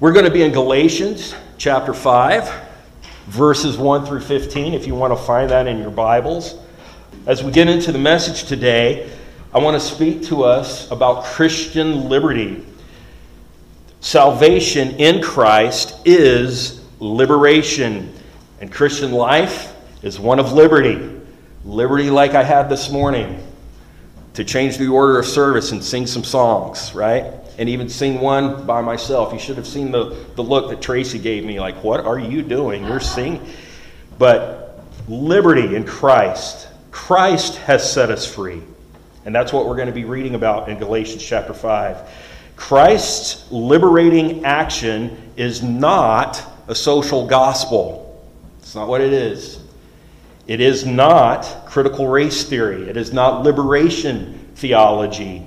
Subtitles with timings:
[0.00, 2.54] We're going to be in Galatians chapter 5,
[3.26, 6.54] verses 1 through 15, if you want to find that in your Bibles.
[7.26, 9.10] As we get into the message today,
[9.52, 12.64] I want to speak to us about Christian liberty.
[13.98, 18.14] Salvation in Christ is liberation,
[18.60, 21.10] and Christian life is one of liberty.
[21.64, 23.44] Liberty, like I had this morning,
[24.34, 27.34] to change the order of service and sing some songs, right?
[27.58, 29.32] And even sing one by myself.
[29.32, 32.42] You should have seen the, the look that Tracy gave me like, what are you
[32.42, 32.84] doing?
[32.84, 33.44] You're singing.
[34.16, 36.68] But liberty in Christ.
[36.90, 38.62] Christ has set us free.
[39.24, 42.08] And that's what we're going to be reading about in Galatians chapter 5.
[42.56, 48.04] Christ's liberating action is not a social gospel.
[48.58, 49.60] It's not what it is.
[50.46, 52.88] It is not critical race theory.
[52.88, 55.46] It is not liberation theology.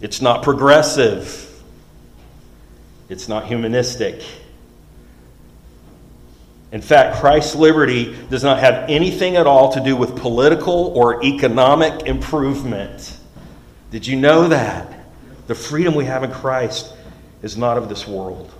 [0.00, 1.49] It's not progressive.
[3.10, 4.22] It's not humanistic.
[6.72, 11.22] In fact, Christ's liberty does not have anything at all to do with political or
[11.24, 13.18] economic improvement.
[13.90, 14.94] Did you know that?
[15.48, 16.94] The freedom we have in Christ
[17.42, 18.52] is not of this world.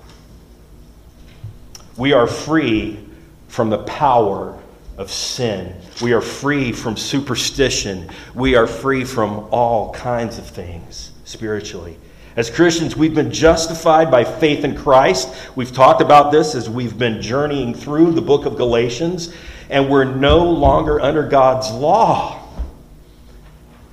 [1.97, 2.99] We are free
[3.47, 4.61] from the power
[4.99, 5.77] of sin.
[6.03, 8.09] We are free from superstition.
[8.35, 11.97] We are free from all kinds of things spiritually.
[12.37, 15.29] As Christians, we've been justified by faith in Christ.
[15.57, 19.35] We've talked about this as we've been journeying through the book of Galatians,
[19.69, 22.41] and we're no longer under God's law,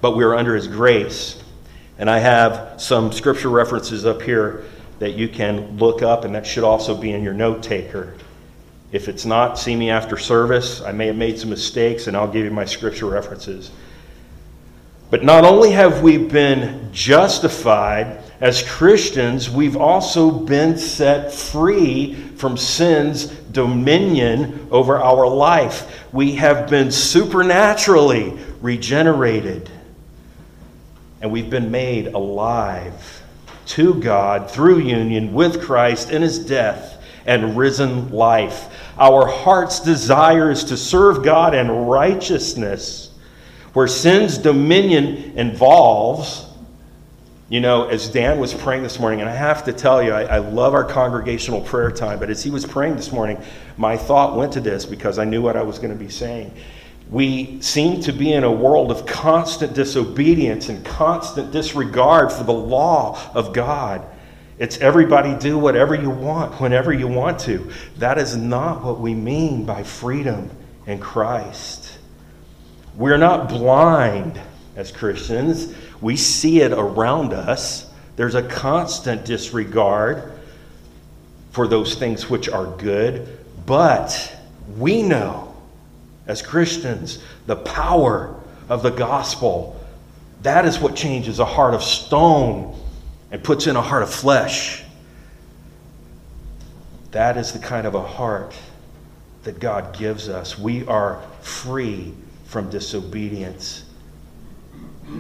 [0.02, 1.42] but we're under His grace.
[1.98, 4.66] And I have some scripture references up here
[5.00, 8.14] that you can look up, and that should also be in your note taker.
[8.92, 10.82] If it's not, see me after service.
[10.82, 13.72] I may have made some mistakes, and I'll give you my scripture references.
[15.10, 22.56] But not only have we been justified as Christians, we've also been set free from
[22.56, 26.06] sin's dominion over our life.
[26.14, 29.72] We have been supernaturally regenerated,
[31.22, 33.24] and we've been made alive
[33.68, 38.74] to God through union with Christ in his death and risen life.
[38.98, 43.10] Our heart's desire is to serve God in righteousness,
[43.74, 46.47] where sin's dominion involves.
[47.50, 50.24] You know, as Dan was praying this morning, and I have to tell you, I,
[50.24, 53.42] I, love our congregational prayer time, but as he was praying this morning,
[53.78, 56.54] my thought went to this because I knew what I was going to be saying.
[57.10, 62.52] We seem to be in a world of constant disobedience and constant disregard for the
[62.52, 64.06] law of God.
[64.60, 67.72] It's everybody do whatever you want, whenever you want to.
[67.98, 70.50] That is not what we mean by freedom
[70.86, 71.98] in Christ.
[72.98, 74.42] We're not blind
[74.76, 77.90] as Christians, we see it around us.
[78.16, 80.32] There's a constant disregard
[81.52, 83.28] for those things which are good,
[83.66, 84.36] but
[84.78, 85.56] we know
[86.28, 88.36] as Christians the power
[88.70, 89.80] of the gospel.
[90.44, 92.80] That is what changes a heart of stone
[93.32, 94.84] and puts in a heart of flesh.
[97.12, 98.56] That is the kind of a heart
[99.44, 100.60] that God gives us.
[100.60, 102.14] We are free
[102.46, 103.84] from disobedience.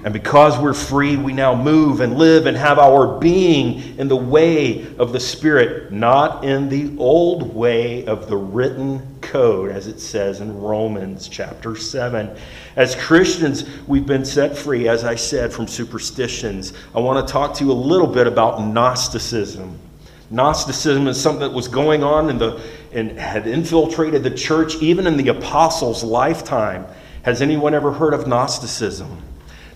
[0.04, 4.18] And because we're free, we now move and live and have our being in the
[4.18, 10.02] way of the Spirit, not in the old way of the written code, as it
[10.02, 12.36] says in Romans chapter 7.
[12.76, 16.74] As Christians, we've been set free, as I said, from superstitions.
[16.94, 19.80] I want to talk to you a little bit about Gnosticism.
[20.30, 22.62] Gnosticism is something that was going on in the,
[22.92, 26.86] and had infiltrated the church even in the apostles' lifetime.
[27.24, 29.24] Has anyone ever heard of Gnosticism?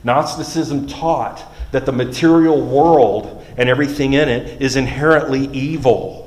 [0.03, 6.21] Gnosticism taught that the material world and everything in it is inherently evil.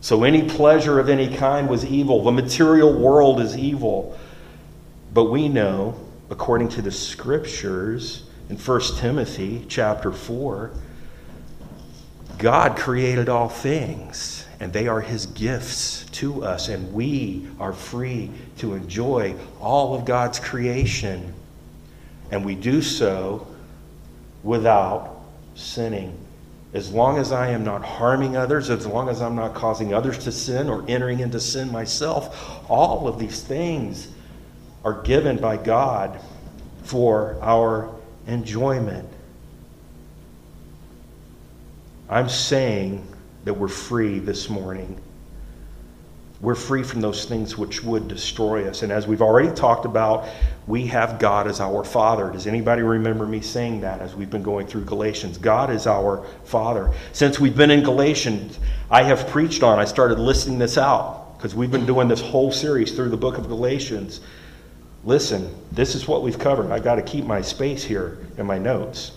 [0.00, 2.22] So any pleasure of any kind was evil.
[2.22, 4.18] The material world is evil.
[5.12, 5.98] But we know,
[6.30, 10.70] according to the scriptures in 1 Timothy chapter 4,
[12.38, 18.30] God created all things, and they are his gifts to us, and we are free
[18.58, 21.34] to enjoy all of God's creation
[22.30, 23.46] and we do so
[24.42, 25.22] without
[25.54, 26.16] sinning.
[26.74, 30.18] As long as I am not harming others, as long as I'm not causing others
[30.24, 34.08] to sin or entering into sin myself, all of these things
[34.84, 36.20] are given by God
[36.84, 37.90] for our
[38.26, 39.08] enjoyment.
[42.08, 43.06] I'm saying
[43.44, 45.00] that we're free this morning
[46.40, 48.82] We're free from those things which would destroy us.
[48.82, 50.28] And as we've already talked about,
[50.68, 52.30] we have God as our Father.
[52.30, 55.38] Does anybody remember me saying that as we've been going through Galatians?
[55.38, 56.92] God is our Father.
[57.12, 58.58] Since we've been in Galatians,
[58.90, 62.52] I have preached on, I started listing this out because we've been doing this whole
[62.52, 64.20] series through the book of Galatians.
[65.04, 66.70] Listen, this is what we've covered.
[66.70, 69.12] I've got to keep my space here in my notes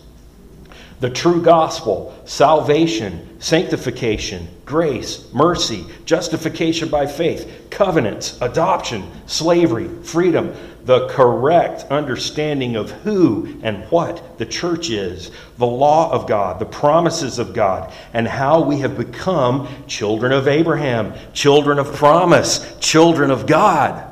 [1.01, 10.53] the true gospel, salvation, sanctification, grace, mercy, justification by faith, covenants, adoption, slavery, freedom,
[10.86, 16.65] the correct understanding of who and what the church is, the law of God, the
[16.65, 23.31] promises of God, and how we have become children of Abraham, children of promise, children
[23.31, 24.07] of God.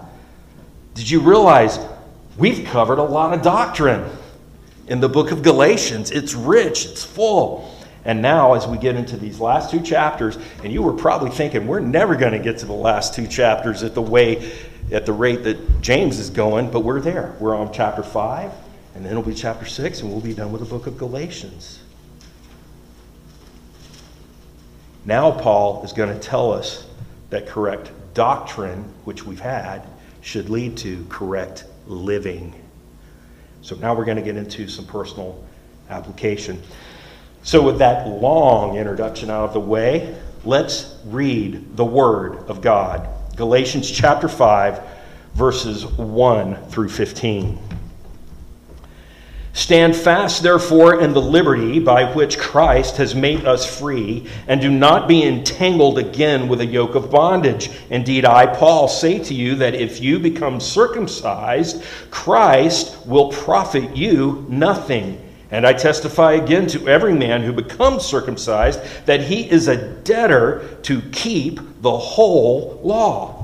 [0.95, 1.77] Did you realize
[2.35, 4.09] we've covered a lot of doctrine?
[4.89, 6.11] In the book of Galatians.
[6.11, 7.73] It's rich, it's full.
[8.05, 11.67] And now, as we get into these last two chapters, and you were probably thinking,
[11.67, 14.51] we're never going to get to the last two chapters at the way,
[14.91, 17.35] at the rate that James is going, but we're there.
[17.39, 18.51] We're on chapter 5,
[18.95, 21.79] and then it'll be chapter 6, and we'll be done with the book of Galatians.
[25.05, 26.85] Now, Paul is going to tell us
[27.29, 29.85] that correct doctrine, which we've had,
[30.21, 32.58] should lead to correct living.
[33.61, 35.43] So now we're going to get into some personal
[35.89, 36.61] application.
[37.43, 43.07] So, with that long introduction out of the way, let's read the Word of God.
[43.35, 44.81] Galatians chapter 5,
[45.35, 47.68] verses 1 through 15.
[49.53, 54.69] Stand fast, therefore, in the liberty by which Christ has made us free, and do
[54.69, 57.71] not be entangled again with a yoke of bondage.
[57.89, 64.45] Indeed, I, Paul, say to you that if you become circumcised, Christ will profit you
[64.47, 65.19] nothing.
[65.51, 70.77] And I testify again to every man who becomes circumcised that he is a debtor
[70.83, 73.38] to keep the whole law.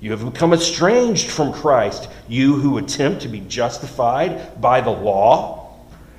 [0.00, 5.60] You have become estranged from Christ, you who attempt to be justified by the law.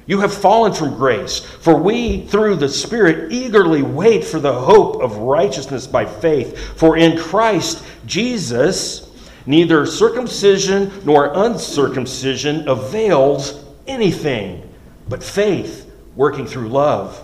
[0.05, 5.01] You have fallen from grace, for we, through the Spirit, eagerly wait for the hope
[5.01, 6.57] of righteousness by faith.
[6.77, 9.09] For in Christ Jesus,
[9.45, 14.69] neither circumcision nor uncircumcision avails anything,
[15.07, 17.23] but faith working through love.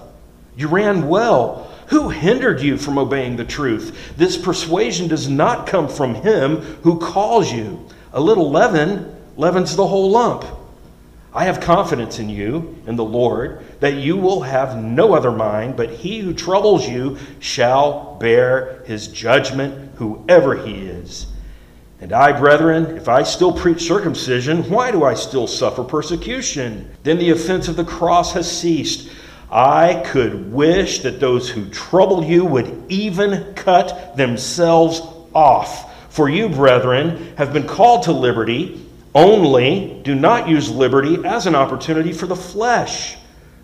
[0.55, 4.13] You ran well who hindered you from obeying the truth?
[4.17, 7.85] This persuasion does not come from him who calls you.
[8.13, 10.45] A little leaven leavens the whole lump.
[11.33, 15.75] I have confidence in you, in the Lord, that you will have no other mind,
[15.75, 21.27] but he who troubles you shall bear his judgment, whoever he is.
[21.99, 26.89] And I, brethren, if I still preach circumcision, why do I still suffer persecution?
[27.03, 29.09] Then the offense of the cross has ceased.
[29.51, 35.01] I could wish that those who trouble you would even cut themselves
[35.33, 36.11] off.
[36.13, 38.83] For you, brethren, have been called to liberty,
[39.15, 43.17] only do not use liberty as an opportunity for the flesh,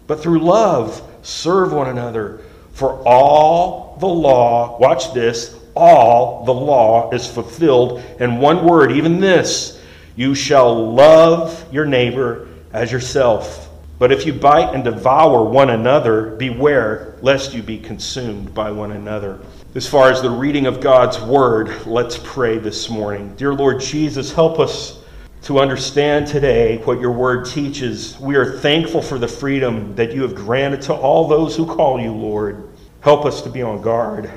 [0.08, 2.42] but through love serve one another.
[2.74, 9.20] For all the law, watch this, all the law is fulfilled in one word, even
[9.20, 9.80] this
[10.16, 13.70] you shall love your neighbor as yourself.
[14.04, 18.92] But if you bite and devour one another, beware lest you be consumed by one
[18.92, 19.40] another.
[19.76, 23.34] As far as the reading of God's word, let's pray this morning.
[23.38, 25.00] Dear Lord Jesus, help us
[25.44, 28.20] to understand today what your word teaches.
[28.20, 31.98] We are thankful for the freedom that you have granted to all those who call
[31.98, 32.68] you, Lord.
[33.00, 34.30] Help us to be on guard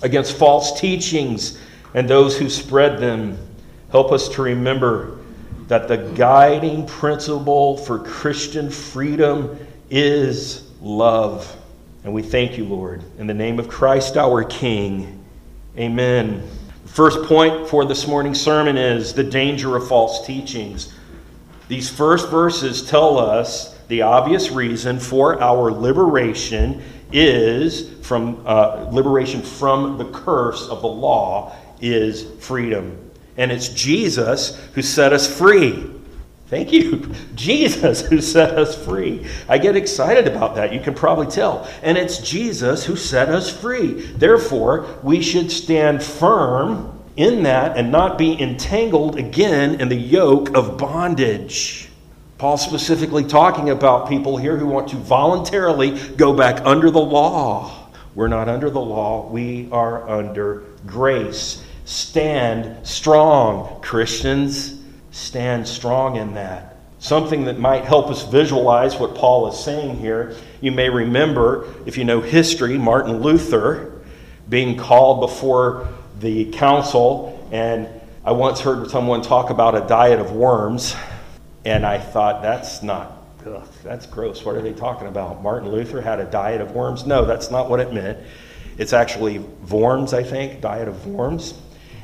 [0.00, 1.60] against false teachings
[1.92, 3.36] and those who spread them.
[3.90, 5.19] Help us to remember
[5.70, 9.56] that the guiding principle for Christian freedom
[9.88, 11.56] is love.
[12.02, 13.04] And we thank you, Lord.
[13.18, 15.24] In the name of Christ our King,
[15.78, 16.42] amen.
[16.86, 20.92] The First point for this morning's sermon is the danger of false teachings.
[21.68, 29.40] These first verses tell us the obvious reason for our liberation is from uh, liberation
[29.40, 33.09] from the curse of the law is freedom.
[33.40, 35.90] And it's Jesus who set us free.
[36.48, 37.10] Thank you.
[37.34, 39.26] Jesus who set us free.
[39.48, 40.74] I get excited about that.
[40.74, 41.66] You can probably tell.
[41.82, 43.94] And it's Jesus who set us free.
[43.94, 50.54] Therefore, we should stand firm in that and not be entangled again in the yoke
[50.54, 51.88] of bondage.
[52.36, 57.88] Paul specifically talking about people here who want to voluntarily go back under the law.
[58.14, 61.64] We're not under the law, we are under grace.
[61.90, 64.80] Stand strong, Christians.
[65.10, 66.76] Stand strong in that.
[67.00, 70.36] Something that might help us visualize what Paul is saying here.
[70.60, 74.02] You may remember, if you know history, Martin Luther
[74.48, 75.88] being called before
[76.20, 77.88] the council, and
[78.24, 80.94] I once heard someone talk about a diet of worms,
[81.64, 84.44] and I thought, that's not, ugh, that's gross.
[84.44, 85.42] What are they talking about?
[85.42, 87.04] Martin Luther had a diet of worms?
[87.04, 88.16] No, that's not what it meant.
[88.78, 91.54] It's actually worms, I think, diet of worms.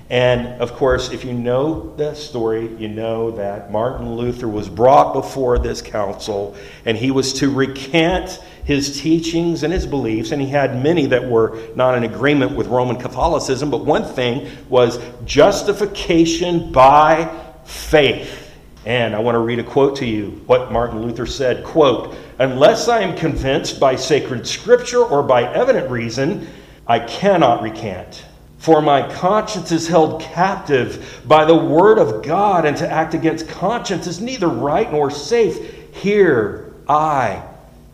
[0.08, 5.12] And of course, if you know the story, you know that Martin Luther was brought
[5.12, 10.30] before this council and he was to recant his teachings and his beliefs.
[10.30, 14.48] And he had many that were not in agreement with Roman Catholicism, but one thing
[14.68, 17.28] was justification by
[17.64, 18.44] faith.
[18.84, 22.86] And I want to read a quote to you what Martin Luther said quote, Unless
[22.86, 26.46] I am convinced by sacred scripture or by evident reason,
[26.86, 28.24] I cannot recant.
[28.66, 33.46] For my conscience is held captive by the word of God, and to act against
[33.46, 35.94] conscience is neither right nor safe.
[35.94, 37.44] Here I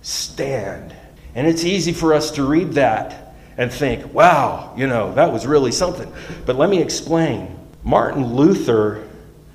[0.01, 0.97] stand.
[1.35, 5.47] And it's easy for us to read that and think, wow, you know, that was
[5.47, 6.11] really something.
[6.47, 7.55] But let me explain.
[7.85, 9.07] Martin Luther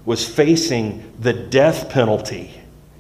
[0.06, 2.54] was facing the death penalty.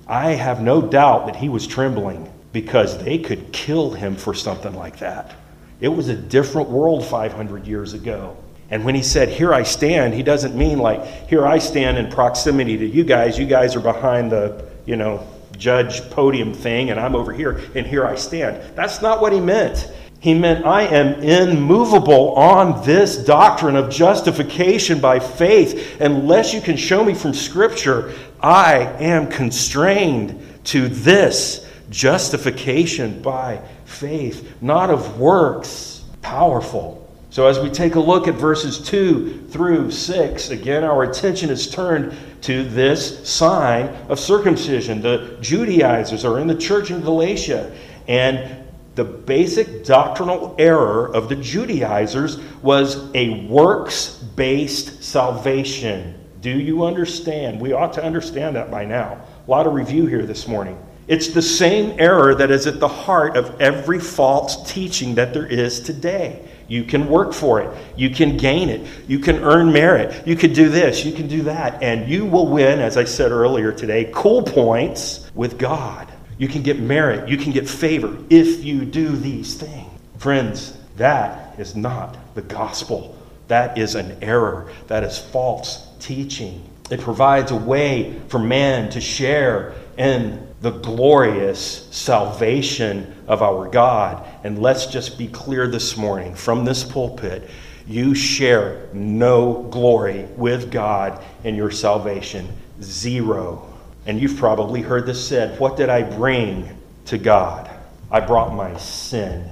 [0.08, 4.74] I have no doubt that he was trembling because they could kill him for something
[4.74, 5.36] like that.
[5.80, 8.38] It was a different world 500 years ago.
[8.70, 12.10] And when he said, Here I stand, he doesn't mean like, Here I stand in
[12.12, 13.38] proximity to you guys.
[13.38, 15.26] You guys are behind the, you know,
[15.58, 18.76] judge podium thing, and I'm over here, and here I stand.
[18.76, 19.92] That's not what he meant.
[20.20, 26.02] He meant, I am immovable on this doctrine of justification by faith.
[26.02, 34.62] Unless you can show me from Scripture, I am constrained to this justification by faith,
[34.62, 36.04] not of works.
[36.22, 37.04] Powerful.
[37.30, 41.70] So, as we take a look at verses 2 through 6, again, our attention is
[41.70, 45.02] turned to this sign of circumcision.
[45.02, 47.76] The Judaizers are in the church in Galatia,
[48.08, 48.66] and
[48.96, 56.16] the basic doctrinal error of the Judaizers was a works based salvation.
[56.42, 57.60] Do you understand?
[57.60, 59.22] We ought to understand that by now.
[59.48, 60.78] A lot of review here this morning.
[61.08, 65.46] It's the same error that is at the heart of every false teaching that there
[65.46, 66.44] is today.
[66.68, 67.78] You can work for it.
[67.96, 68.86] You can gain it.
[69.08, 70.28] You can earn merit.
[70.28, 71.06] You can do this.
[71.06, 71.82] You can do that.
[71.82, 76.12] And you will win, as I said earlier today, cool points with God.
[76.38, 77.30] You can get merit.
[77.30, 79.90] You can get favor if you do these things.
[80.18, 83.18] Friends, that is not the gospel.
[83.48, 84.70] That is an error.
[84.88, 86.70] That is false teaching.
[86.92, 94.26] It provides a way for man to share in the glorious salvation of our God.
[94.44, 97.50] And let's just be clear this morning from this pulpit
[97.88, 102.48] you share no glory with God in your salvation.
[102.82, 103.74] Zero.
[104.06, 107.70] And you've probably heard this said What did I bring to God?
[108.12, 109.50] I brought my sin.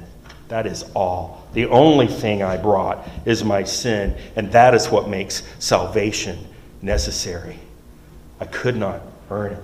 [0.50, 1.48] That is all.
[1.54, 6.38] The only thing I brought is my sin, and that is what makes salvation
[6.82, 7.58] necessary.
[8.40, 9.64] I could not earn it.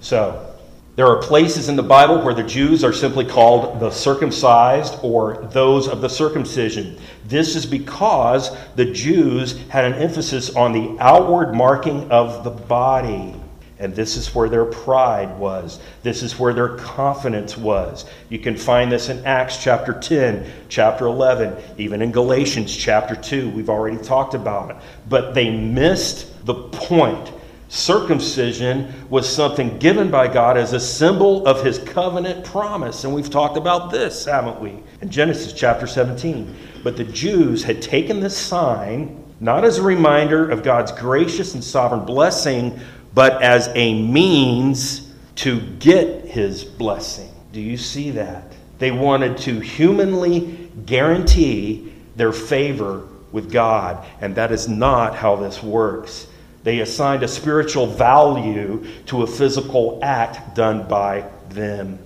[0.00, 0.51] So,
[0.94, 5.48] there are places in the Bible where the Jews are simply called the circumcised or
[5.50, 6.98] those of the circumcision.
[7.24, 13.34] This is because the Jews had an emphasis on the outward marking of the body.
[13.78, 15.80] And this is where their pride was.
[16.02, 18.04] This is where their confidence was.
[18.28, 23.48] You can find this in Acts chapter 10, chapter 11, even in Galatians chapter 2.
[23.50, 24.76] We've already talked about it.
[25.08, 27.32] But they missed the point
[27.72, 33.04] circumcision was something given by God as a symbol of his covenant promise.
[33.04, 34.82] And we've talked about this, haven't we?
[35.00, 36.54] In Genesis chapter 17.
[36.84, 41.64] But the Jews had taken this sign not as a reminder of God's gracious and
[41.64, 42.78] sovereign blessing,
[43.14, 47.30] but as a means to get his blessing.
[47.52, 48.52] Do you see that?
[48.80, 55.62] They wanted to humanly guarantee their favor with God, and that is not how this
[55.62, 56.26] works.
[56.62, 61.98] They assigned a spiritual value to a physical act done by them.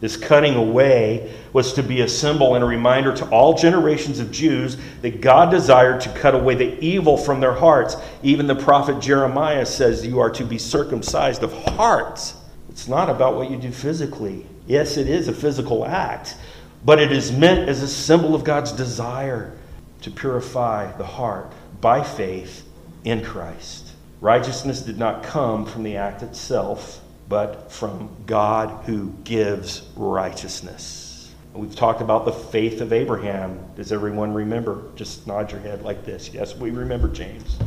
[0.00, 4.30] This cutting away was to be a symbol and a reminder to all generations of
[4.30, 7.96] Jews that God desired to cut away the evil from their hearts.
[8.22, 12.34] Even the prophet Jeremiah says, You are to be circumcised of hearts.
[12.68, 14.46] It's not about what you do physically.
[14.66, 16.36] Yes, it is a physical act,
[16.84, 19.56] but it is meant as a symbol of God's desire
[20.02, 22.66] to purify the heart by faith
[23.04, 23.83] in Christ.
[24.24, 31.30] Righteousness did not come from the act itself, but from God who gives righteousness.
[31.52, 33.60] We've talked about the faith of Abraham.
[33.76, 34.84] Does everyone remember?
[34.96, 36.32] Just nod your head like this.
[36.32, 37.58] Yes, we remember James.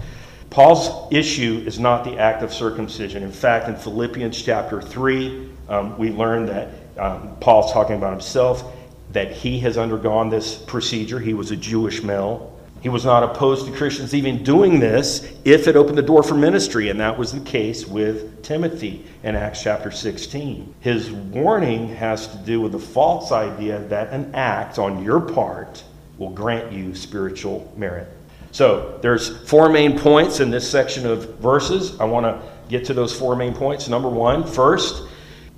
[0.49, 3.21] Paul's issue is not the act of circumcision.
[3.21, 8.75] In fact, in Philippians chapter 3, um, we learn that um, Paul's talking about himself,
[9.11, 11.19] that he has undergone this procedure.
[11.19, 15.67] He was a Jewish male He was not opposed to Christians even doing this if
[15.67, 19.63] it opened the door for ministry, and that was the case with Timothy in Acts
[19.63, 20.75] chapter 16.
[20.79, 25.83] His warning has to do with the false idea that an act on your part
[26.17, 28.07] will grant you spiritual merit.
[28.51, 31.99] So, there's four main points in this section of verses.
[31.99, 33.87] I want to get to those four main points.
[33.87, 35.03] Number one, first,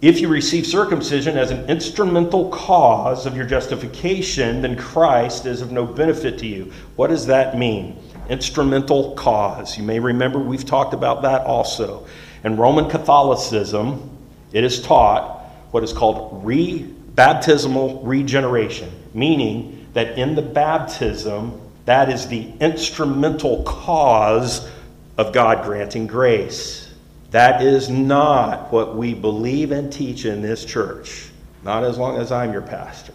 [0.02, 5.74] if you receive circumcision as an instrumental cause of your justification, then Christ is of
[5.74, 6.72] no benefit to you.
[6.96, 8.02] What does that mean?
[8.30, 9.78] Instrumental cause.
[9.78, 12.08] You may remember we've talked about that also.
[12.46, 14.10] In Roman Catholicism,
[14.54, 15.42] it is taught
[15.72, 23.64] what is called re- baptismal regeneration, meaning that in the baptism, that is the instrumental
[23.64, 24.70] cause
[25.18, 26.89] of God granting grace.
[27.32, 31.30] That is not what we believe and teach in this church.
[31.64, 33.14] Not as long as I'm your pastor.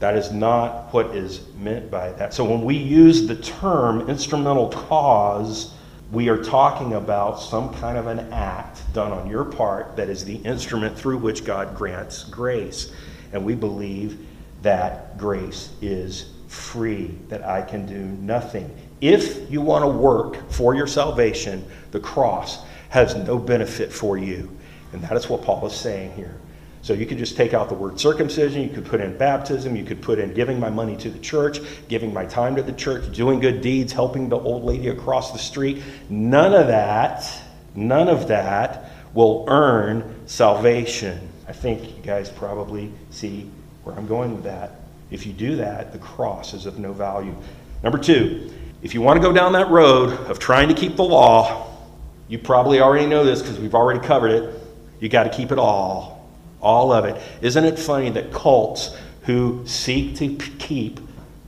[0.00, 2.34] That is not what is meant by that.
[2.34, 5.72] So when we use the term instrumental cause,
[6.10, 10.24] we are talking about some kind of an act done on your part that is
[10.24, 12.92] the instrument through which God grants grace.
[13.32, 14.26] And we believe
[14.62, 18.74] that grace is free, that I can do nothing.
[19.00, 24.54] If you want to work for your salvation, the cross has no benefit for you.
[24.92, 26.36] And that is what Paul is saying here.
[26.82, 29.84] So you could just take out the word circumcision, you could put in baptism, you
[29.84, 33.12] could put in giving my money to the church, giving my time to the church,
[33.14, 35.82] doing good deeds, helping the old lady across the street.
[36.08, 37.30] None of that,
[37.74, 41.28] none of that will earn salvation.
[41.46, 43.50] I think you guys probably see
[43.84, 44.76] where I'm going with that.
[45.10, 47.34] If you do that, the cross is of no value.
[47.82, 48.50] Number two,
[48.82, 51.69] if you want to go down that road of trying to keep the law,
[52.30, 54.60] you probably already know this because we've already covered it.
[55.00, 57.20] You got to keep it all, all of it.
[57.42, 61.00] Isn't it funny that cults who seek to keep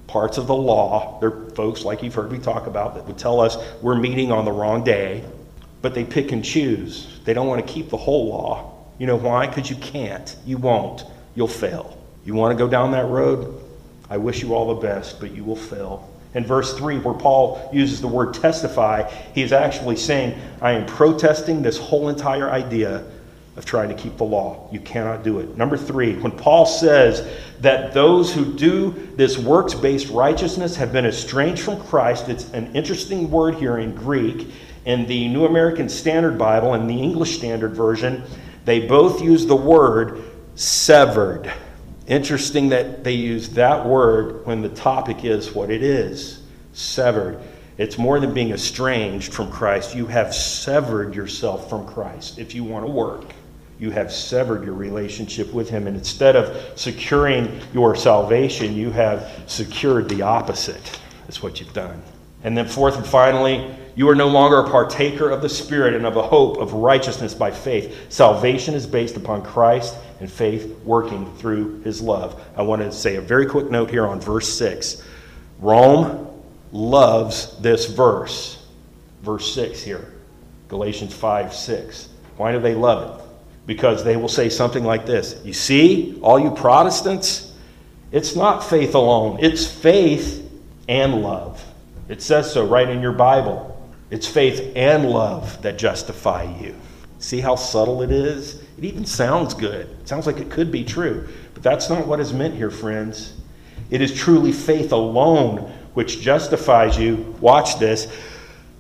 [0.09, 3.41] parts of the law, they're folks like you've heard me talk about that would tell
[3.41, 5.25] us we're meeting on the wrong day,
[5.81, 7.21] but they pick and choose.
[7.25, 8.73] They don't want to keep the whole law.
[8.99, 9.47] You know why?
[9.47, 10.37] Because you can't.
[10.45, 11.05] You won't.
[11.37, 11.97] You'll fail.
[12.25, 13.63] You want to go down that road?
[14.11, 16.12] I wish you all the best, but you will fail.
[16.35, 21.63] In verse 3, where Paul uses the word testify, he's actually saying, I am protesting
[21.63, 23.05] this whole entire idea
[23.57, 24.67] of trying to keep the law.
[24.73, 25.57] You cannot do it.
[25.59, 27.29] Number three, when Paul says
[27.61, 32.75] that those who do this works based righteousness have been estranged from Christ, it's an
[32.75, 34.49] interesting word here in Greek.
[34.85, 38.25] In the New American Standard Bible and the English Standard Version,
[38.65, 41.53] they both use the word severed.
[42.07, 47.41] Interesting that they use that word when the topic is what it is severed.
[47.79, 49.95] It's more than being estranged from Christ.
[49.95, 53.25] You have severed yourself from Christ if you want to work.
[53.79, 55.87] You have severed your relationship with Him.
[55.87, 61.01] And instead of securing your salvation, you have secured the opposite.
[61.27, 62.03] That's what you've done.
[62.45, 66.07] And then, fourth and finally, you are no longer a partaker of the Spirit and
[66.07, 68.13] of a hope of righteousness by faith.
[68.13, 72.41] Salvation is based upon Christ and faith working through his love.
[72.57, 75.03] I want to say a very quick note here on verse 6.
[75.59, 76.29] Rome
[76.71, 78.65] loves this verse.
[79.23, 80.13] Verse 6 here.
[80.69, 82.09] Galatians 5 6.
[82.37, 83.27] Why do they love it?
[83.67, 87.53] Because they will say something like this You see, all you Protestants,
[88.13, 90.49] it's not faith alone, it's faith
[90.89, 91.65] and love.
[92.09, 93.69] It says so right in your Bible.
[94.13, 96.77] It's faith and love that justify you.
[97.19, 98.62] See how subtle it is?
[98.83, 99.89] It even sounds good.
[100.01, 101.29] It sounds like it could be true.
[101.55, 103.33] But that's not what is meant here, friends.
[103.91, 107.37] It is truly faith alone which justifies you.
[107.41, 108.13] Watch this.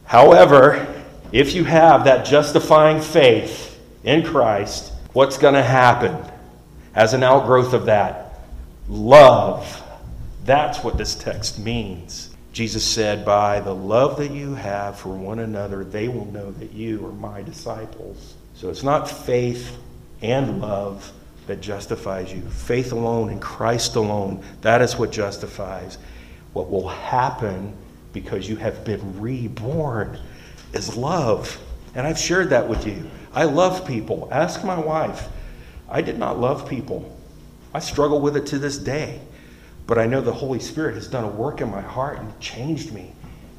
[0.04, 0.92] However,
[1.30, 6.16] if you have that justifying faith in Christ, what's going to happen
[6.96, 8.40] as an outgrowth of that?
[8.88, 9.84] Love.
[10.44, 12.34] That's what this text means.
[12.52, 16.72] Jesus said, By the love that you have for one another, they will know that
[16.72, 18.34] you are my disciples.
[18.54, 19.78] So it's not faith
[20.22, 21.12] and love
[21.46, 22.40] that justifies you.
[22.42, 25.98] Faith alone in Christ alone, that is what justifies.
[26.52, 27.74] What will happen
[28.12, 30.18] because you have been reborn
[30.72, 31.58] is love.
[31.94, 33.10] And I've shared that with you.
[33.34, 34.28] I love people.
[34.30, 35.28] Ask my wife.
[35.88, 37.18] I did not love people.
[37.74, 39.20] I struggle with it to this day.
[39.86, 42.92] But I know the Holy Spirit has done a work in my heart and changed
[42.92, 43.12] me.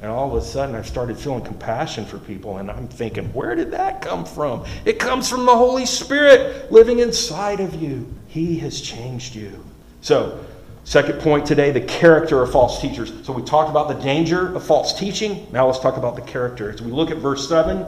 [0.04, 3.54] And all of a sudden, I've started feeling compassion for people, and I'm thinking, where
[3.54, 4.62] did that come from?
[4.84, 8.12] It comes from the Holy Spirit living inside of you.
[8.26, 9.64] He has changed you.
[10.02, 10.44] So,
[10.84, 13.14] second point today the character of false teachers.
[13.22, 15.46] So, we talked about the danger of false teaching.
[15.50, 16.70] Now, let's talk about the character.
[16.70, 17.86] As we look at verse 7,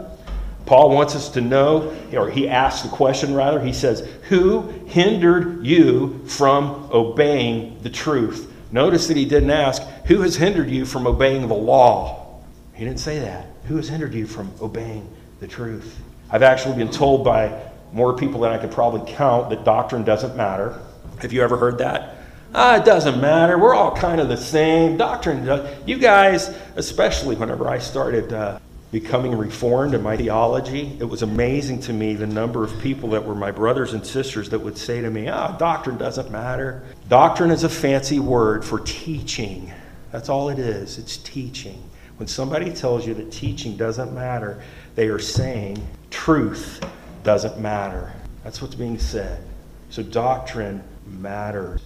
[0.64, 5.66] Paul wants us to know, or he asks the question rather, he says, Who hindered
[5.66, 8.50] you from obeying the truth?
[8.76, 12.42] Notice that he didn't ask, Who has hindered you from obeying the law?
[12.74, 13.46] He didn't say that.
[13.68, 15.08] Who has hindered you from obeying
[15.40, 15.98] the truth?
[16.30, 17.58] I've actually been told by
[17.94, 20.78] more people than I could probably count that doctrine doesn't matter.
[21.22, 22.18] Have you ever heard that?
[22.54, 23.56] Ah, it doesn't matter.
[23.56, 24.98] We're all kind of the same.
[24.98, 25.48] Doctrine,
[25.86, 28.58] you guys, especially whenever I started uh,
[29.00, 33.22] becoming reformed in my theology, it was amazing to me the number of people that
[33.22, 36.82] were my brothers and sisters that would say to me, ah, doctrine doesn't matter.
[37.10, 39.70] Doctrine is a fancy word for teaching.
[40.12, 40.96] That's all it is.
[40.96, 41.78] It's teaching.
[42.16, 44.62] When somebody tells you that teaching doesn't matter,
[44.94, 45.76] they are saying
[46.08, 46.82] truth
[47.22, 48.14] doesn't matter.
[48.44, 49.42] That's what's being said.
[49.90, 51.82] So doctrine matters.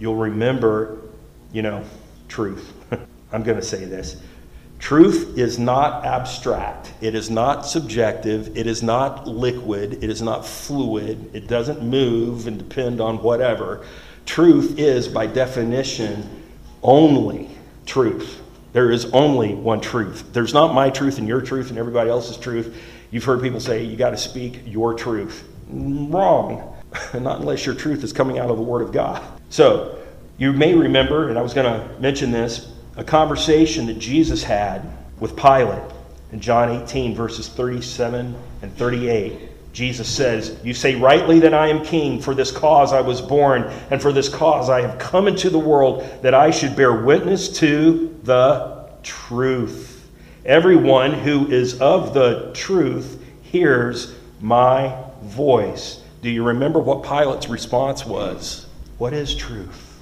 [0.00, 0.98] You'll remember,
[1.52, 1.84] you know,
[2.26, 2.72] truth.
[3.32, 4.20] I'm going to say this.
[4.78, 6.92] Truth is not abstract.
[7.00, 8.56] It is not subjective.
[8.56, 10.04] It is not liquid.
[10.04, 11.34] It is not fluid.
[11.34, 13.84] It doesn't move and depend on whatever.
[14.24, 16.44] Truth is, by definition,
[16.82, 17.50] only
[17.86, 18.40] truth.
[18.72, 20.32] There is only one truth.
[20.32, 22.76] There's not my truth and your truth and everybody else's truth.
[23.10, 25.48] You've heard people say you got to speak your truth.
[25.68, 26.76] Wrong.
[27.14, 29.22] not unless your truth is coming out of the Word of God.
[29.50, 29.98] So,
[30.36, 34.82] you may remember, and I was going to mention this, a conversation that Jesus had
[35.20, 35.82] with Pilate
[36.32, 39.72] in John 18, verses 37 and 38.
[39.72, 42.20] Jesus says, You say rightly that I am king.
[42.20, 45.58] For this cause I was born, and for this cause I have come into the
[45.58, 50.10] world, that I should bear witness to the truth.
[50.44, 56.02] Everyone who is of the truth hears my voice.
[56.20, 58.66] Do you remember what Pilate's response was?
[58.98, 60.00] What is truth?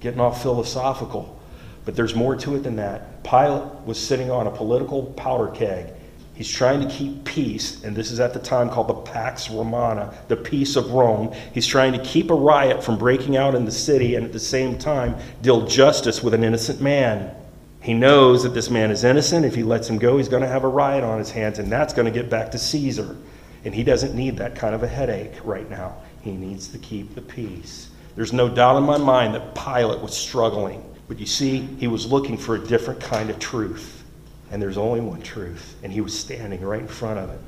[0.00, 1.40] Getting off philosophical.
[1.84, 3.22] But there's more to it than that.
[3.24, 5.92] Pilate was sitting on a political powder keg.
[6.34, 10.12] He's trying to keep peace, and this is at the time called the Pax Romana,
[10.26, 11.32] the peace of Rome.
[11.52, 14.40] He's trying to keep a riot from breaking out in the city and at the
[14.40, 17.32] same time deal justice with an innocent man.
[17.80, 19.44] He knows that this man is innocent.
[19.44, 21.70] If he lets him go, he's going to have a riot on his hands, and
[21.70, 23.16] that's going to get back to Caesar.
[23.64, 25.98] And he doesn't need that kind of a headache right now.
[26.22, 27.90] He needs to keep the peace.
[28.16, 30.82] There's no doubt in my mind that Pilate was struggling.
[31.08, 34.04] But you see, he was looking for a different kind of truth.
[34.50, 35.76] And there's only one truth.
[35.82, 37.40] And he was standing right in front of it.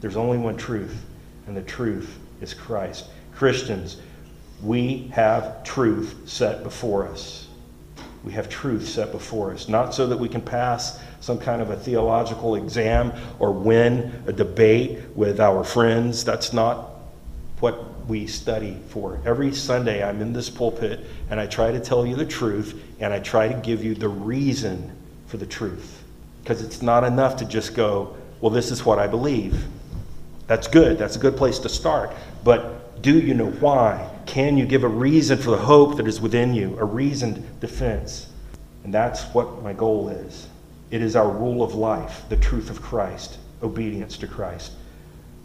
[0.00, 1.04] There's only one truth.
[1.46, 3.06] And the truth is Christ.
[3.34, 3.96] Christians,
[4.62, 7.48] we have truth set before us.
[8.22, 9.68] We have truth set before us.
[9.68, 14.32] Not so that we can pass some kind of a theological exam or win a
[14.32, 16.24] debate with our friends.
[16.24, 16.90] That's not
[17.60, 19.20] what we study for.
[19.24, 23.12] Every Sunday, I'm in this pulpit and I try to tell you the truth and
[23.12, 26.02] I try to give you the reason for the truth.
[26.42, 29.64] Because it's not enough to just go, well, this is what I believe.
[30.46, 30.98] That's good.
[30.98, 32.12] That's a good place to start.
[32.42, 34.10] But do you know why?
[34.26, 38.26] Can you give a reason for the hope that is within you, a reasoned defense?
[38.84, 40.48] And that's what my goal is.
[40.90, 44.72] It is our rule of life, the truth of Christ, obedience to Christ.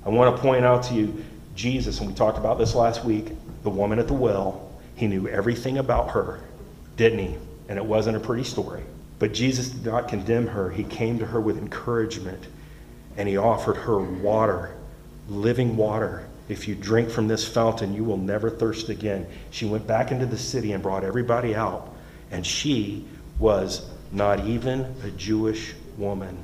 [0.06, 1.24] I want to point out to you
[1.56, 3.32] Jesus, and we talked about this last week,
[3.64, 6.42] the woman at the well, he knew everything about her,
[6.98, 7.36] didn't he?
[7.68, 8.84] And it wasn't a pretty story.
[9.18, 10.70] But Jesus did not condemn her.
[10.70, 12.46] He came to her with encouragement
[13.18, 14.76] and he offered her water,
[15.30, 16.28] living water.
[16.50, 19.26] If you drink from this fountain, you will never thirst again.
[19.52, 21.94] She went back into the city and brought everybody out,
[22.32, 23.06] and she
[23.40, 26.38] was not even a Jewish woman.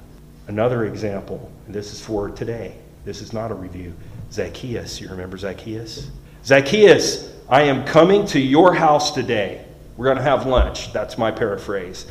[0.48, 2.76] Another example, and this is for today.
[3.06, 3.94] This is not a review.
[4.32, 5.02] Zacchaeus.
[5.02, 6.10] You remember Zacchaeus?
[6.46, 9.66] Zacchaeus, I am coming to your house today.
[9.98, 10.94] We're going to have lunch.
[10.94, 12.08] That's my paraphrase.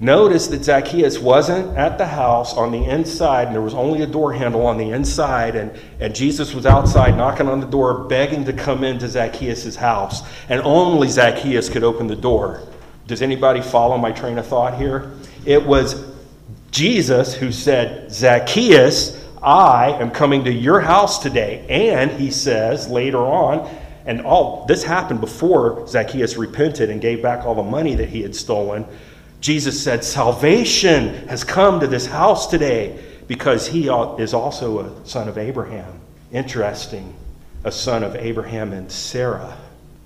[0.00, 4.06] Notice that Zacchaeus wasn't at the house on the inside, and there was only a
[4.06, 8.44] door handle on the inside, and, and Jesus was outside knocking on the door, begging
[8.44, 10.22] to come into Zacchaeus' house.
[10.48, 12.62] And only Zacchaeus could open the door.
[13.06, 15.12] Does anybody follow my train of thought here?
[15.44, 16.12] It was
[16.70, 21.66] Jesus who said, Zacchaeus, I am coming to your house today.
[21.68, 23.68] And he says later on,
[24.06, 28.22] and all this happened before Zacchaeus repented and gave back all the money that he
[28.22, 28.86] had stolen.
[29.40, 35.28] Jesus said, Salvation has come to this house today because he is also a son
[35.28, 36.00] of Abraham.
[36.32, 37.14] Interesting,
[37.64, 39.56] a son of Abraham and Sarah,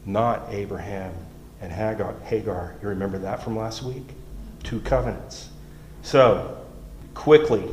[0.04, 1.12] not Abraham
[1.60, 2.14] and Hagar.
[2.24, 2.74] Hagar.
[2.82, 4.04] You remember that from last week?
[4.62, 5.48] Two covenants.
[6.02, 6.56] So,
[7.14, 7.64] quickly,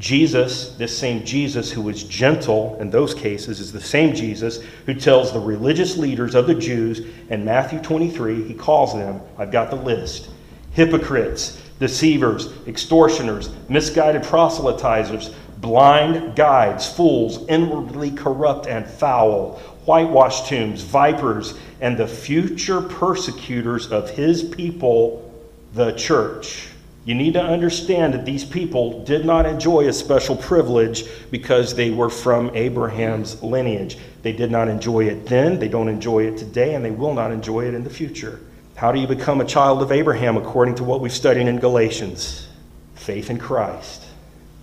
[0.00, 4.94] Jesus, this same Jesus who was gentle in those cases, is the same Jesus who
[4.94, 9.68] tells the religious leaders of the Jews in Matthew 23, he calls them, I've got
[9.68, 10.30] the list,
[10.72, 21.58] hypocrites, deceivers, extortioners, misguided proselytizers, blind guides, fools, inwardly corrupt and foul, whitewashed tombs, vipers,
[21.82, 25.30] and the future persecutors of his people,
[25.74, 26.68] the church.
[27.04, 31.90] You need to understand that these people did not enjoy a special privilege because they
[31.90, 33.96] were from Abraham's lineage.
[34.22, 37.32] They did not enjoy it then, they don't enjoy it today, and they will not
[37.32, 38.40] enjoy it in the future.
[38.76, 42.48] How do you become a child of Abraham according to what we've studied in Galatians?
[42.94, 44.04] Faith in Christ,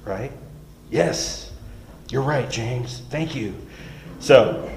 [0.06, 0.32] right?
[0.92, 1.52] Yes,
[2.10, 3.02] you're right, James.
[3.10, 3.56] Thank you.
[4.20, 4.70] So,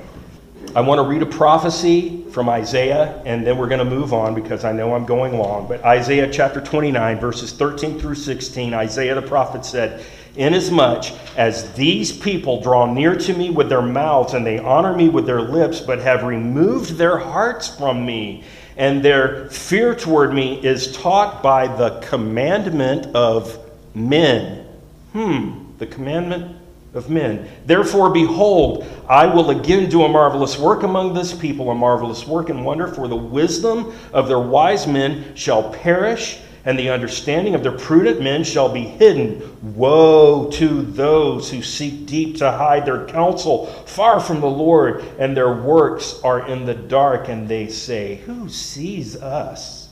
[0.74, 4.34] I want to read a prophecy from Isaiah, and then we're going to move on
[4.34, 5.66] because I know I'm going long.
[5.68, 10.04] But Isaiah chapter 29, verses 13 through 16, Isaiah the prophet said,
[10.36, 15.08] Inasmuch as these people draw near to me with their mouths, and they honor me
[15.08, 18.44] with their lips, but have removed their hearts from me,
[18.76, 23.58] and their fear toward me is taught by the commandment of
[23.94, 24.66] men.
[25.12, 26.56] Hmm, the commandment
[26.94, 27.48] of men.
[27.66, 32.48] Therefore, behold, I will again do a marvelous work among this people, a marvelous work
[32.48, 37.62] and wonder, for the wisdom of their wise men shall perish, and the understanding of
[37.62, 39.56] their prudent men shall be hidden.
[39.76, 45.36] Woe to those who seek deep to hide their counsel far from the Lord, and
[45.36, 49.88] their works are in the dark, and they say, Who sees us?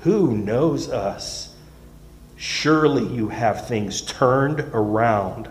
[0.00, 1.54] Who knows us?
[2.36, 5.48] Surely you have things turned around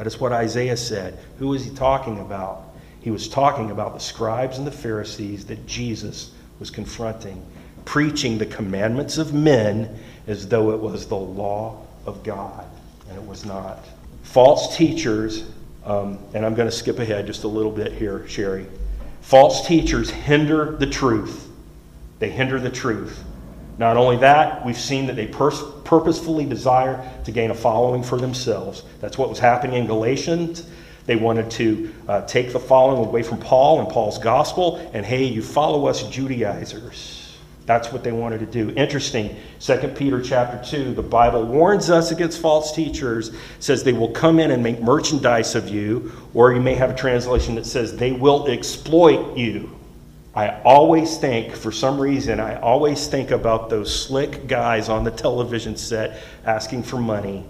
[0.00, 1.18] that is what Isaiah said.
[1.38, 2.64] Who was he talking about?
[3.02, 7.44] He was talking about the scribes and the Pharisees that Jesus was confronting,
[7.84, 9.94] preaching the commandments of men
[10.26, 12.64] as though it was the law of God,
[13.10, 13.84] and it was not.
[14.22, 15.44] False teachers,
[15.84, 18.64] um, and I'm going to skip ahead just a little bit here, Sherry.
[19.20, 21.46] False teachers hinder the truth.
[22.20, 23.22] They hinder the truth.
[23.78, 28.18] Not only that, we've seen that they pers- purposefully desire to gain a following for
[28.18, 28.84] themselves.
[29.00, 30.66] That's what was happening in Galatians.
[31.06, 35.24] They wanted to uh, take the following away from Paul and Paul's gospel, and hey,
[35.24, 37.20] you follow us Judaizers.
[37.66, 38.70] That's what they wanted to do.
[38.74, 39.36] Interesting.
[39.60, 43.30] 2 Peter chapter 2, the Bible warns us against false teachers,
[43.60, 46.96] says they will come in and make merchandise of you, or you may have a
[46.96, 49.79] translation that says they will exploit you.
[50.34, 55.10] I always think, for some reason, I always think about those slick guys on the
[55.10, 57.44] television set asking for money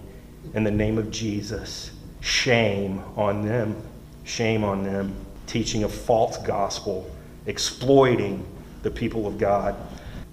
[0.55, 1.91] in the name of Jesus.
[2.21, 3.75] Shame on them.
[4.23, 5.13] Shame on them.
[5.45, 7.09] Teaching a false gospel,
[7.45, 8.45] exploiting
[8.81, 9.75] the people of God.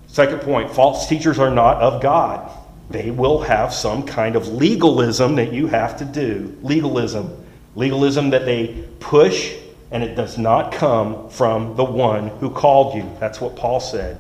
[0.07, 2.51] Second point false teachers are not of God.
[2.89, 6.57] They will have some kind of legalism that you have to do.
[6.63, 7.45] Legalism.
[7.75, 9.55] Legalism that they push
[9.91, 13.11] and it does not come from the one who called you.
[13.21, 14.19] That's what Paul said.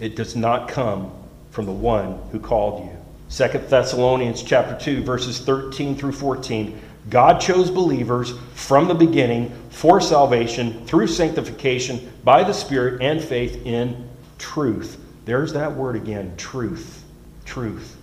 [0.00, 1.10] It does not come
[1.50, 2.92] from the one who called you.
[3.28, 6.80] Second Thessalonians chapter 2 verses 13 through 14.
[7.10, 13.64] God chose believers from the beginning for salvation through sanctification by the Spirit and faith
[13.64, 14.98] in truth.
[15.24, 17.04] There's that word again, truth.
[17.44, 17.97] Truth.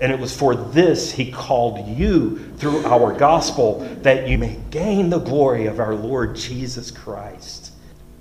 [0.00, 5.10] And it was for this he called you through our gospel, that you may gain
[5.10, 7.72] the glory of our Lord Jesus Christ.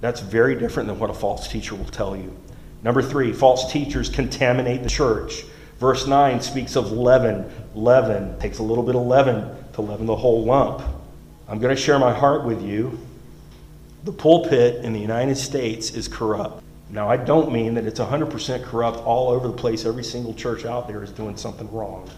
[0.01, 2.35] That's very different than what a false teacher will tell you.
[2.83, 5.43] Number three, false teachers contaminate the church.
[5.79, 7.49] Verse 9 speaks of leaven.
[7.73, 10.81] Leaven takes a little bit of leaven to leaven the whole lump.
[11.47, 12.99] I'm going to share my heart with you.
[14.03, 16.63] The pulpit in the United States is corrupt.
[16.91, 19.85] Now, I don't mean that it's 100% corrupt all over the place.
[19.85, 22.09] Every single church out there is doing something wrong.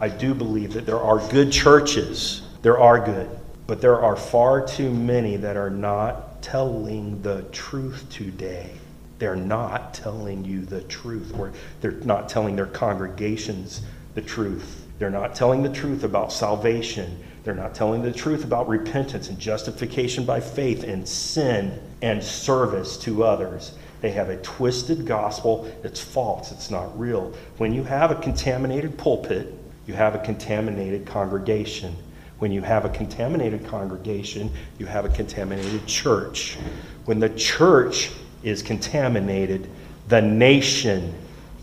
[0.00, 2.42] I do believe that there are good churches.
[2.62, 3.30] There are good.
[3.66, 8.72] But there are far too many that are not telling the truth today.
[9.18, 13.82] They're not telling you the truth, or they're not telling their congregations
[14.14, 14.86] the truth.
[14.98, 17.22] They're not telling the truth about salvation.
[17.44, 22.96] They're not telling the truth about repentance and justification by faith and sin and service
[22.98, 23.72] to others.
[24.00, 25.70] They have a twisted gospel.
[25.82, 26.52] It's false.
[26.52, 27.32] It's not real.
[27.56, 29.54] When you have a contaminated pulpit,
[29.86, 31.96] you have a contaminated congregation.
[32.38, 36.58] When you have a contaminated congregation, you have a contaminated church.
[37.06, 38.10] When the church
[38.42, 39.70] is contaminated,
[40.08, 41.14] the nation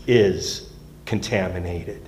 [0.06, 0.72] is
[1.06, 2.00] contaminated.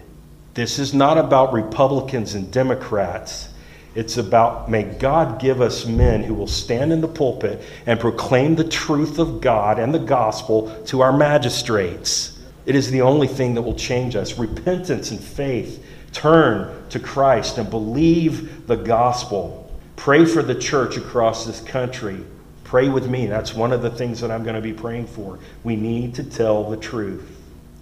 [0.55, 3.51] This is not about Republicans and Democrats.
[3.97, 8.55] It's about, may God give us men who will stand in the pulpit and proclaim
[8.55, 12.39] the truth of God and the gospel to our magistrates.
[12.67, 14.39] It is the only thing that will change us.
[14.39, 15.83] Repentance and faith.
[16.13, 19.75] Turn to Christ and believe the gospel.
[19.97, 22.23] Pray for the church across this country.
[22.65, 23.25] Pray with me.
[23.25, 25.39] That's one of the things that I'm going to be praying for.
[25.65, 27.36] We need to tell the truth.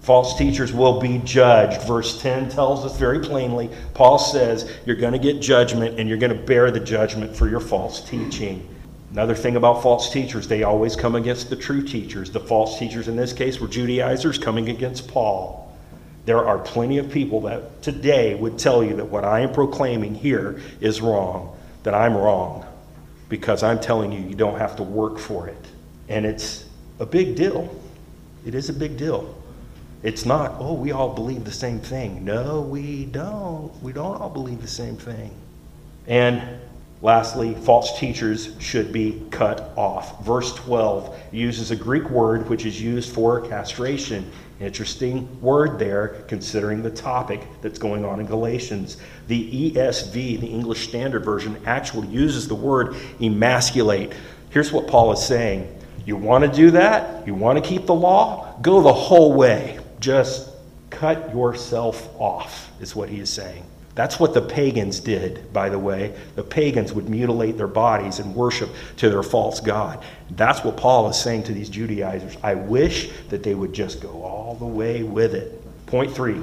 [0.04, 1.80] False teachers will be judged.
[1.88, 6.18] Verse 10 tells us very plainly Paul says you're going to get judgment and you're
[6.18, 8.68] going to bear the judgment for your false teaching.
[9.12, 12.30] Another thing about false teachers, they always come against the true teachers.
[12.30, 15.74] The false teachers in this case were Judaizers coming against Paul.
[16.26, 20.14] There are plenty of people that today would tell you that what I am proclaiming
[20.14, 22.66] here is wrong, that I'm wrong,
[23.30, 25.64] because I'm telling you you don't have to work for it.
[26.10, 26.66] And it's
[26.98, 27.74] a big deal.
[28.44, 29.34] It is a big deal.
[30.04, 32.26] It's not, oh, we all believe the same thing.
[32.26, 33.72] No, we don't.
[33.82, 35.30] We don't all believe the same thing.
[36.06, 36.42] And
[37.00, 40.22] lastly, false teachers should be cut off.
[40.22, 44.30] Verse 12 uses a Greek word which is used for castration.
[44.60, 48.98] Interesting word there, considering the topic that's going on in Galatians.
[49.28, 54.12] The ESV, the English Standard Version, actually uses the word emasculate.
[54.50, 57.26] Here's what Paul is saying You want to do that?
[57.26, 58.54] You want to keep the law?
[58.60, 60.50] Go the whole way just
[60.90, 63.64] cut yourself off, is what he is saying.
[63.94, 66.14] That's what the pagans did, by the way.
[66.34, 70.04] The pagans would mutilate their bodies and worship to their false God.
[70.30, 72.36] That's what Paul is saying to these Judaizers.
[72.42, 75.60] I wish that they would just go all the way with it.
[75.86, 76.42] Point three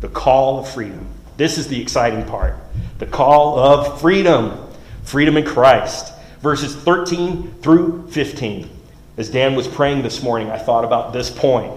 [0.00, 1.06] the call of freedom.
[1.36, 2.56] This is the exciting part.
[2.98, 4.68] The call of freedom.
[5.02, 6.12] Freedom in Christ.
[6.42, 8.68] Verses 13 through 15.
[9.16, 11.72] As Dan was praying this morning, I thought about this point.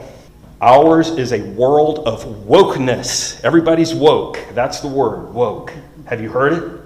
[0.61, 3.43] Ours is a world of wokeness.
[3.43, 4.39] Everybody's woke.
[4.53, 5.71] That's the word, woke.
[6.05, 6.81] Have you heard it?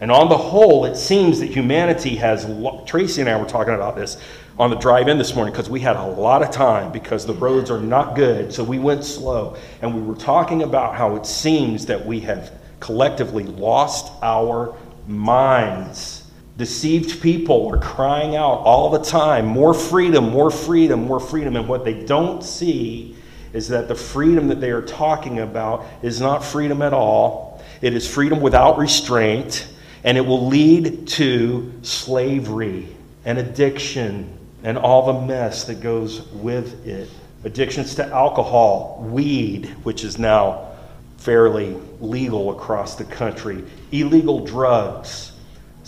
[0.00, 2.44] And on the whole, it seems that humanity has.
[2.86, 4.16] Tracy and I were talking about this
[4.58, 7.34] on the drive in this morning because we had a lot of time because the
[7.34, 8.52] roads are not good.
[8.52, 9.56] So we went slow.
[9.80, 14.74] And we were talking about how it seems that we have collectively lost our
[15.06, 16.17] minds.
[16.58, 21.54] Deceived people are crying out all the time more freedom, more freedom, more freedom.
[21.54, 23.14] And what they don't see
[23.52, 27.62] is that the freedom that they are talking about is not freedom at all.
[27.80, 29.68] It is freedom without restraint,
[30.02, 32.88] and it will lead to slavery
[33.24, 37.08] and addiction and all the mess that goes with it.
[37.44, 40.72] Addictions to alcohol, weed, which is now
[41.18, 45.27] fairly legal across the country, illegal drugs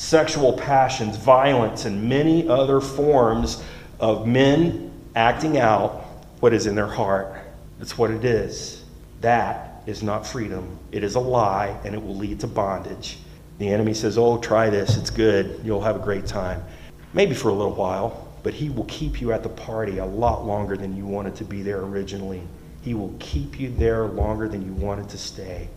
[0.00, 3.62] sexual passions, violence, and many other forms
[4.00, 6.06] of men acting out
[6.40, 7.34] what is in their heart.
[7.78, 8.82] That's what it is.
[9.20, 10.78] That is not freedom.
[10.90, 13.18] It is a lie, and it will lead to bondage.
[13.58, 14.96] The enemy says, Oh, try this.
[14.96, 15.60] It's good.
[15.62, 16.64] You'll have a great time.
[17.12, 20.46] Maybe for a little while, but he will keep you at the party a lot
[20.46, 22.40] longer than you wanted to be there originally.
[22.80, 25.68] He will keep you there longer than you wanted to stay.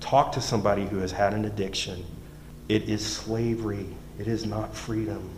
[0.00, 2.04] Talk to somebody who has had an addiction
[2.70, 3.84] it is slavery,
[4.16, 5.28] it is not freedom.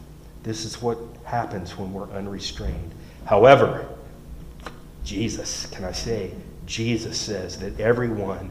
[0.42, 2.92] This is what happens when we're unrestrained.
[3.25, 3.88] However,
[5.03, 6.33] Jesus, can I say,
[6.66, 8.51] Jesus says that everyone,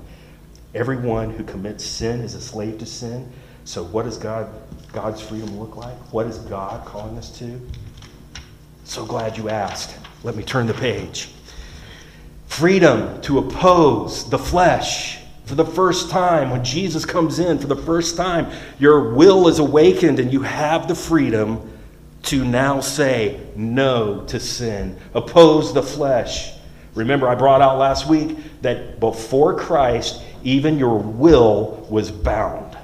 [0.73, 3.31] everyone who commits sin is a slave to sin.
[3.65, 4.49] So what does God
[4.91, 5.95] God's freedom look like?
[6.11, 7.61] What is God calling us to?
[8.83, 9.95] So glad you asked.
[10.23, 11.29] Let me turn the page.
[12.47, 17.75] Freedom to oppose the flesh for the first time, when Jesus comes in for the
[17.75, 21.69] first time, your will is awakened and you have the freedom
[22.23, 26.53] to now say no to sin, oppose the flesh.
[26.93, 32.77] Remember, I brought out last week that before Christ, even your will was bound.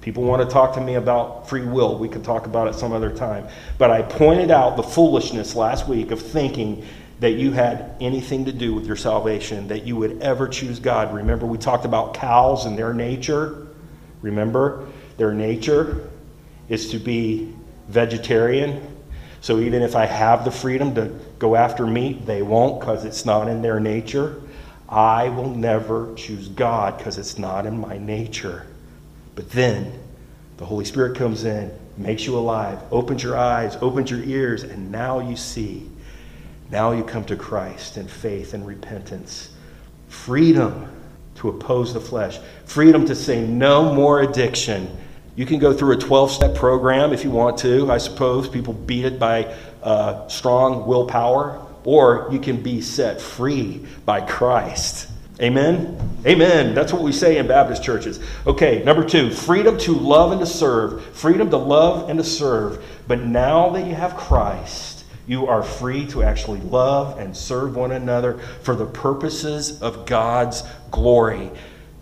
[0.00, 1.98] People want to talk to me about free will.
[1.98, 3.46] We could talk about it some other time.
[3.76, 6.86] But I pointed out the foolishness last week of thinking
[7.20, 11.12] that you had anything to do with your salvation, that you would ever choose God.
[11.12, 13.66] Remember, we talked about cows and their nature.
[14.22, 16.08] Remember, their nature
[16.68, 17.52] is to be
[17.88, 18.80] vegetarian.
[19.40, 23.24] So even if I have the freedom to go after meat, they won't because it's
[23.24, 24.40] not in their nature.
[24.88, 28.66] I will never choose God because it's not in my nature.
[29.34, 29.92] But then
[30.56, 34.90] the Holy Spirit comes in, makes you alive, opens your eyes, opens your ears, and
[34.90, 35.88] now you see
[36.70, 39.50] now you come to Christ in faith and repentance.
[40.08, 40.88] Freedom
[41.36, 44.88] to oppose the flesh, freedom to say no more addiction.
[45.36, 47.90] You can go through a 12 step program if you want to.
[47.90, 53.86] I suppose people beat it by uh, strong willpower, or you can be set free
[54.04, 55.08] by Christ.
[55.40, 55.96] Amen?
[56.26, 56.74] Amen.
[56.74, 58.18] That's what we say in Baptist churches.
[58.44, 61.04] Okay, number two, freedom to love and to serve.
[61.14, 62.84] Freedom to love and to serve.
[63.06, 64.97] But now that you have Christ,
[65.28, 70.64] you are free to actually love and serve one another for the purposes of God's
[70.90, 71.50] glory.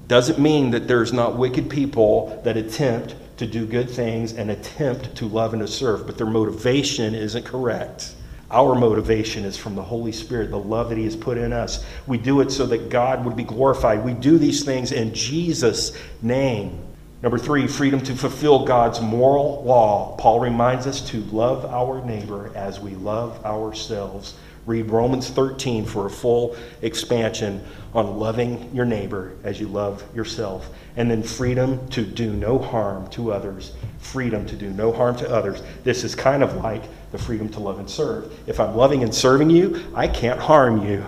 [0.06, 5.16] Doesn't mean that there's not wicked people that attempt to do good things and attempt
[5.16, 8.14] to love and to serve, but their motivation isn't correct.
[8.50, 11.84] Our motivation is from the Holy Spirit, the love that He has put in us.
[12.06, 14.04] We do it so that God would be glorified.
[14.04, 16.80] We do these things in Jesus' name.
[17.22, 20.16] Number three, freedom to fulfill God's moral law.
[20.16, 24.34] Paul reminds us to love our neighbor as we love ourselves.
[24.66, 27.64] Read Romans 13 for a full expansion
[27.94, 30.68] on loving your neighbor as you love yourself.
[30.96, 33.72] And then freedom to do no harm to others.
[33.98, 35.62] Freedom to do no harm to others.
[35.84, 38.30] This is kind of like the freedom to love and serve.
[38.46, 41.04] If I'm loving and serving you, I can't harm you.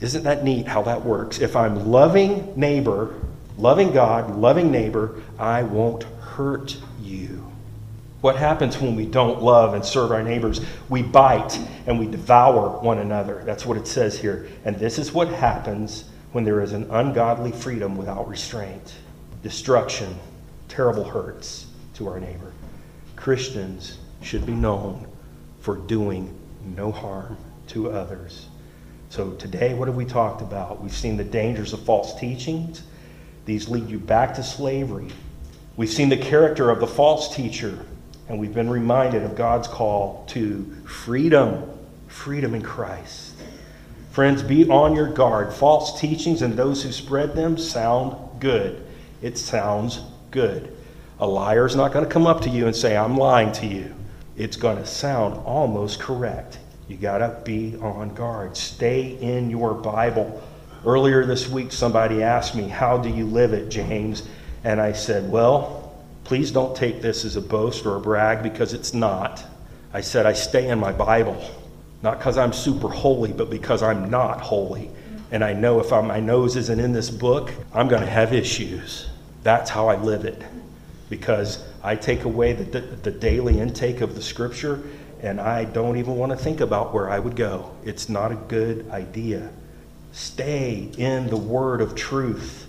[0.00, 1.40] Isn't that neat how that works?
[1.40, 3.14] If I'm loving neighbor,
[3.58, 7.46] loving God, loving neighbor, I won't hurt you.
[8.20, 10.60] What happens when we don't love and serve our neighbors?
[10.88, 13.42] We bite and we devour one another.
[13.44, 14.48] That's what it says here.
[14.64, 18.94] And this is what happens when there is an ungodly freedom without restraint
[19.42, 20.16] destruction,
[20.68, 22.52] terrible hurts to our neighbor.
[23.16, 25.06] Christians should be known
[25.60, 26.32] for doing
[26.76, 27.36] no harm
[27.68, 28.46] to others.
[29.10, 30.80] So, today, what have we talked about?
[30.82, 32.82] We've seen the dangers of false teachings.
[33.44, 35.08] These lead you back to slavery.
[35.76, 37.86] We've seen the character of the false teacher
[38.28, 41.64] and we've been reminded of God's call to freedom,
[42.06, 43.34] freedom in Christ.
[44.10, 45.52] Friends, be on your guard.
[45.52, 48.84] False teachings and those who spread them sound good.
[49.22, 50.76] It sounds good.
[51.18, 53.94] A liar's not going to come up to you and say, I'm lying to you.
[54.36, 56.58] It's going to sound almost correct.
[56.88, 58.56] You got to be on guard.
[58.56, 60.42] Stay in your Bible.
[60.84, 64.22] Earlier this week, somebody asked me, How do you live it, James?
[64.64, 65.82] And I said, Well,
[66.24, 69.44] Please don't take this as a boast or a brag because it's not.
[69.92, 71.42] I said, I stay in my Bible,
[72.02, 74.90] not because I'm super holy, but because I'm not holy.
[75.30, 79.08] And I know if my nose isn't in this book, I'm going to have issues.
[79.42, 80.40] That's how I live it.
[81.10, 84.82] Because I take away the, the, the daily intake of the scripture
[85.20, 87.70] and I don't even want to think about where I would go.
[87.84, 89.50] It's not a good idea.
[90.12, 92.66] Stay in the word of truth.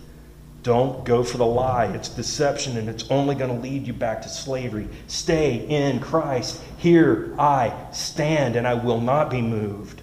[0.63, 1.87] Don't go for the lie.
[1.87, 4.87] It's deception and it's only going to lead you back to slavery.
[5.07, 6.61] Stay in Christ.
[6.77, 10.01] Here I stand and I will not be moved.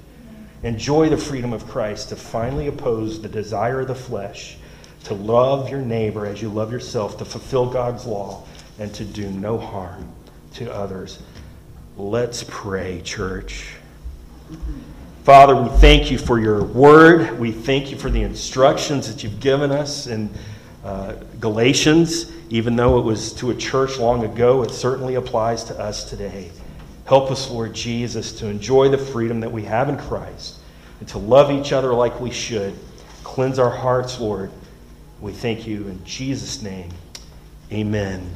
[0.62, 4.58] Enjoy the freedom of Christ to finally oppose the desire of the flesh,
[5.04, 8.44] to love your neighbor as you love yourself, to fulfill God's law,
[8.78, 10.12] and to do no harm
[10.54, 11.22] to others.
[11.96, 13.74] Let's pray, church.
[15.24, 17.38] Father, we thank you for your word.
[17.38, 20.30] We thank you for the instructions that you've given us in
[20.82, 22.32] uh, Galatians.
[22.48, 26.50] Even though it was to a church long ago, it certainly applies to us today.
[27.04, 30.56] Help us, Lord Jesus, to enjoy the freedom that we have in Christ
[31.00, 32.74] and to love each other like we should.
[33.22, 34.50] Cleanse our hearts, Lord.
[35.20, 36.90] We thank you in Jesus' name.
[37.70, 38.30] Amen.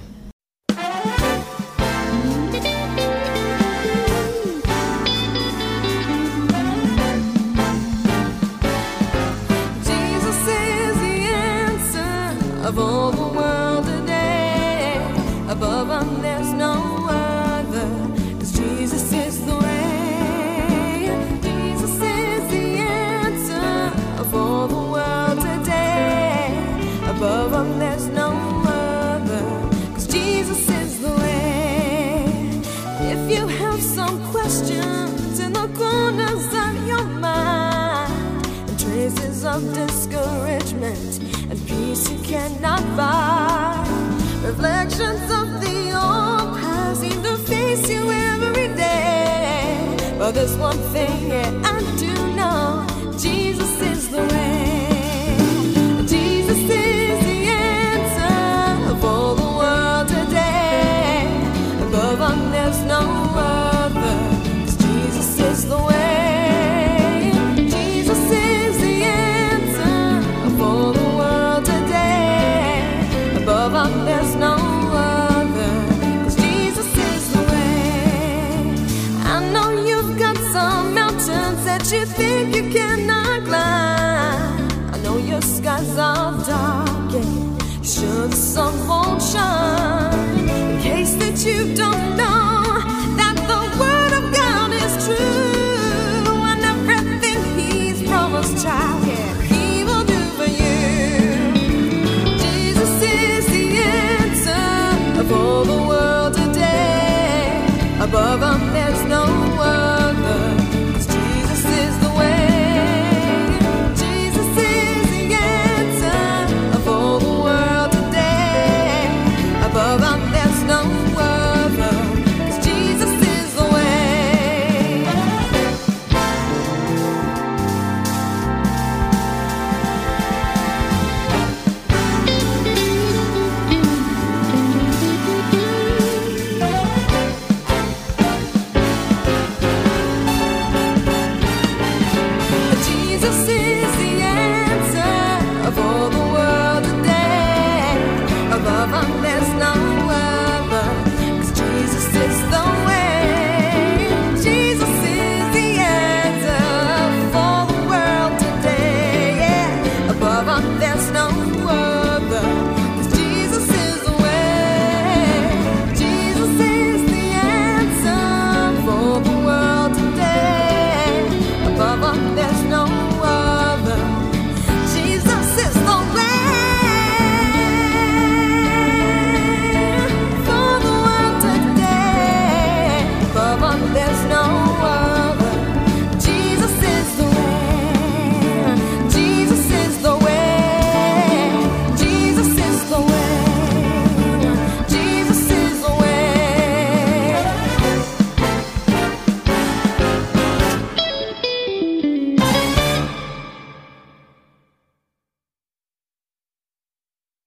[44.65, 50.17] Reflections of the old past seem to face you every day.
[50.19, 51.93] But there's one thing yeah, I